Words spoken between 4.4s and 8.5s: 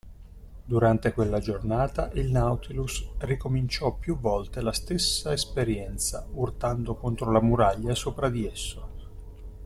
la stessa esperienza urtando contro la muraglia sopra di